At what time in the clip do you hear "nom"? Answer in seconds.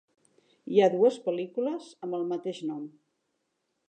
2.71-2.89